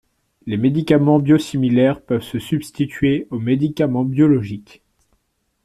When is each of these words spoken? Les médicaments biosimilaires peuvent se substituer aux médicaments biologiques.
Les 0.47 0.57
médicaments 0.57 1.19
biosimilaires 1.19 2.01
peuvent 2.01 2.23
se 2.23 2.39
substituer 2.39 3.27
aux 3.29 3.37
médicaments 3.37 4.03
biologiques. 4.03 4.81